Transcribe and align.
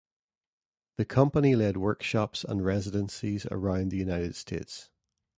The 0.97 1.05
company 1.05 1.55
led 1.55 1.77
workshops 1.77 2.43
and 2.43 2.65
residencies 2.65 3.45
around 3.51 3.89
the 3.89 3.97
United 3.97 4.33
States. 4.35 4.89